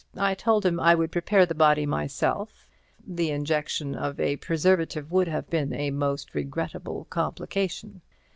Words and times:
I 0.17 0.33
told 0.33 0.65
him 0.65 0.79
I 0.79 0.95
would 0.95 1.11
prepare 1.11 1.45
the 1.45 1.53
body 1.53 1.85
myself—the 1.85 3.29
injection 3.29 3.93
of 3.93 4.19
a 4.19 4.37
preservative 4.37 5.11
would 5.11 5.27
have 5.27 5.47
been 5.51 5.73
a 5.73 5.91
most 5.91 6.33
regrettable 6.33 7.05
complication. 7.11 8.01